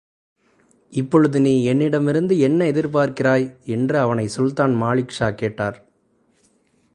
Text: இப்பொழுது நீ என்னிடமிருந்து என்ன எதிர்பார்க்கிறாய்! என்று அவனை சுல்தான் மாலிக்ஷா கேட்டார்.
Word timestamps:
இப்பொழுது 0.93 1.39
நீ 1.41 1.63
என்னிடமிருந்து 1.63 2.39
என்ன 2.39 2.65
எதிர்பார்க்கிறாய்! 2.65 3.45
என்று 3.65 3.97
அவனை 3.99 4.29
சுல்தான் 4.37 4.75
மாலிக்ஷா 4.81 5.35
கேட்டார். 5.35 5.77